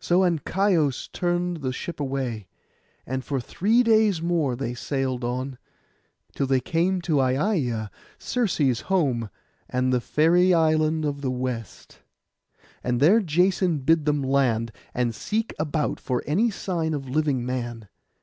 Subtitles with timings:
[0.00, 2.48] So Ancaios turned the ship away;
[3.04, 5.58] and for three days more they sailed on,
[6.34, 9.28] till they came to Aiaia, Circe's home,
[9.68, 11.98] and the fairy island of the West.
[12.82, 17.88] And there Jason bid them land, and seek about for any sign of living man.